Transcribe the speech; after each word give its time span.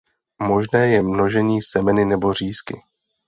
Možné 0.47 0.89
je 0.91 1.01
množení 1.01 1.61
semeny 1.61 2.05
nebo 2.05 2.33
řízky. 2.33 2.81